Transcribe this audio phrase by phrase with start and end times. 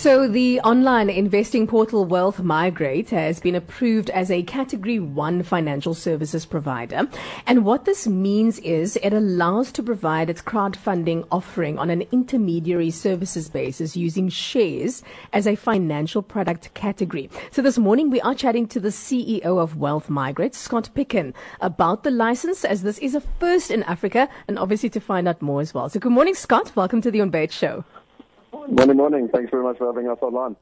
[0.00, 5.92] So, the online investing portal Wealth Migrate has been approved as a Category 1 financial
[5.92, 7.06] services provider.
[7.46, 12.90] And what this means is it allows to provide its crowdfunding offering on an intermediary
[12.90, 15.02] services basis using shares
[15.34, 17.28] as a financial product category.
[17.50, 22.04] So, this morning we are chatting to the CEO of Wealth Migrate, Scott Picken, about
[22.04, 25.60] the license, as this is a first in Africa, and obviously to find out more
[25.60, 25.90] as well.
[25.90, 26.74] So, good morning, Scott.
[26.74, 27.84] Welcome to the On Show.
[28.52, 29.28] Morning, morning.
[29.28, 30.56] Thanks very much for having us online.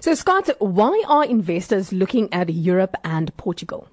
[0.00, 3.88] So, Scott, why are investors looking at Europe and Portugal?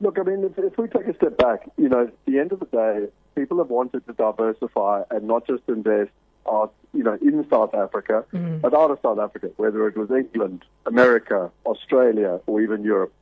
[0.00, 2.52] Look, I mean, if, if we take a step back, you know, at the end
[2.52, 6.10] of the day, people have wanted to diversify and not just invest,
[6.46, 8.60] out, you know, in South Africa, mm.
[8.60, 13.12] but out of South Africa, whether it was England, America, Australia, or even Europe.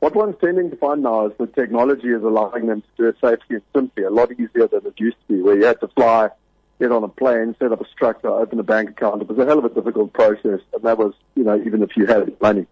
[0.00, 3.16] What one's tending to find now is that technology is allowing them to do it
[3.20, 5.88] safely and simply, a lot easier than it used to be, where you had to
[5.88, 6.30] fly
[6.78, 9.22] get on a plane, set up a structure, open a bank account.
[9.22, 11.96] It was a hell of a difficult process, and that was, you know, even if
[11.96, 12.66] you had money.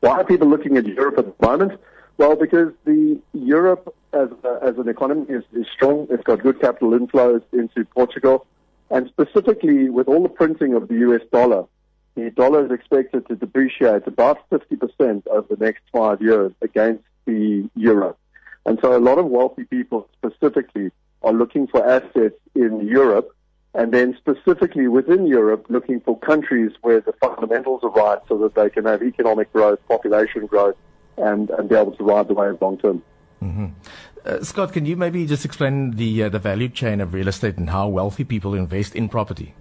[0.00, 1.80] Why are people looking at Europe at the moment?
[2.16, 4.28] Well, because the Europe as,
[4.62, 6.06] as an economy is, is strong.
[6.10, 8.46] It's got good capital inflows into Portugal,
[8.90, 11.64] and specifically with all the printing of the US dollar,
[12.16, 17.68] the dollar is expected to depreciate about 50% over the next five years against the
[17.76, 18.16] euro.
[18.66, 20.90] And so a lot of wealthy people specifically
[21.22, 23.34] are looking for assets in Europe,
[23.74, 28.54] and then specifically within Europe, looking for countries where the fundamentals are right so that
[28.54, 30.76] they can have economic growth, population growth,
[31.16, 33.02] and, and be able to ride the wave long term.
[33.42, 33.66] Mm-hmm.
[34.24, 37.56] Uh, Scott, can you maybe just explain the uh, the value chain of real estate
[37.56, 39.54] and how wealthy people invest in property?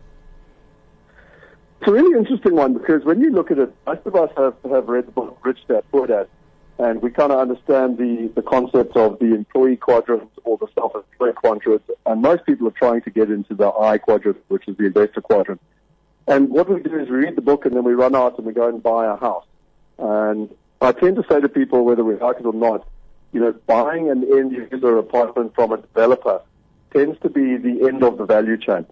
[1.80, 4.56] It's a really interesting one because when you look at it, most of us have,
[4.70, 6.28] have read the book Rich Dad Poor Dad,
[6.80, 11.36] and we kind of understand the, the concept of the employee quadrant or the self-employed
[11.36, 14.86] quadrant, and most people are trying to get into the I quadrant, which is the
[14.86, 15.62] investor quadrant.
[16.26, 18.48] And what we do is we read the book and then we run out and
[18.48, 19.46] we go and buy a house.
[19.98, 22.88] And I tend to say to people, whether we like it or not,
[23.34, 26.42] you know, buying an end user apartment from a developer
[26.94, 28.86] tends to be the end of the value chain.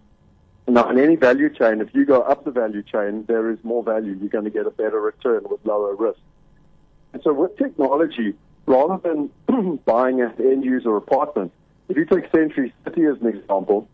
[0.66, 3.82] Now, in any value chain, if you go up the value chain, there is more
[3.82, 4.12] value.
[4.20, 6.18] You're going to get a better return with lower risk.
[7.18, 8.34] And so with technology,
[8.66, 11.50] rather than buying an end user apartment,
[11.88, 13.88] if you take Century City as an example,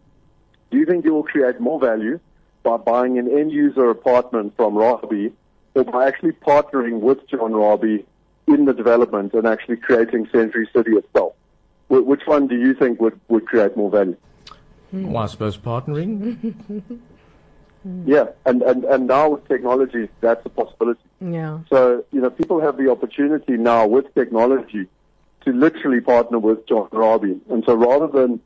[0.70, 2.20] do you think you will create more value
[2.64, 5.32] by buying an end user apartment from Rabie
[5.74, 8.04] or by actually partnering with John Rabie
[8.46, 11.32] in the development and actually creating Century City itself?
[11.88, 14.18] Which one do you think would, would create more value?
[14.92, 17.00] Well, I suppose partnering.
[18.06, 21.00] yeah, and, and, and now with technology, that's a possibility.
[21.20, 21.60] Yeah.
[21.68, 24.86] So, you know, people have the opportunity now with technology
[25.44, 27.40] to literally partner with John Rabie.
[27.50, 28.40] And so rather than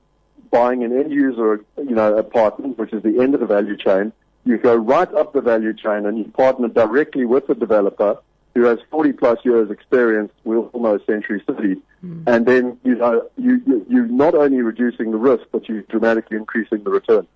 [0.50, 4.12] buying an end user, you know, apartment, which is the end of the value chain,
[4.44, 8.18] you go right up the value chain and you partner directly with the developer
[8.54, 11.76] who has 40 plus years experience with almost Century City.
[12.04, 12.24] Mm.
[12.26, 16.38] And then, you know, you, you, you're not only reducing the risk, but you're dramatically
[16.38, 17.26] increasing the return.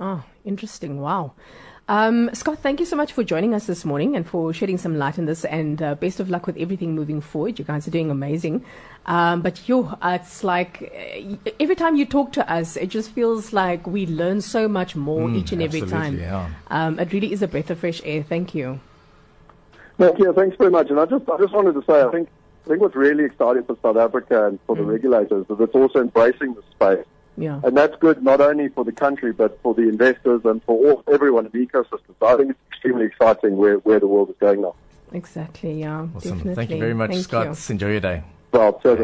[0.00, 1.00] Oh, interesting.
[1.00, 1.32] Wow.
[1.88, 4.98] Um, Scott, thank you so much for joining us this morning and for shedding some
[4.98, 5.44] light on this.
[5.46, 7.58] And uh, best of luck with everything moving forward.
[7.58, 8.64] You guys are doing amazing.
[9.06, 13.54] Um, but you, it's like uh, every time you talk to us, it just feels
[13.54, 16.18] like we learn so much more mm, each and every time.
[16.18, 16.50] Yeah.
[16.68, 18.22] Um, it really is a breath of fresh air.
[18.22, 18.80] Thank you.
[19.96, 20.32] Thank you.
[20.34, 20.90] Thanks very much.
[20.90, 22.28] And I just, I just wanted to say, I think,
[22.66, 24.80] I think what's really exciting for South Africa and for mm.
[24.80, 27.06] the regulators is it's also embracing the space
[27.38, 27.60] yeah.
[27.64, 31.04] And that's good not only for the country, but for the investors and for all,
[31.12, 32.14] everyone in the ecosystem.
[32.18, 34.74] So I think it's extremely exciting where, where the world is going now.
[35.12, 36.08] Exactly, yeah.
[36.14, 36.38] Awesome.
[36.38, 36.54] Definitely.
[36.54, 37.46] Thank you very much, Thank Scott.
[37.46, 37.72] You.
[37.72, 38.22] Enjoy your day.
[38.52, 38.96] Well, so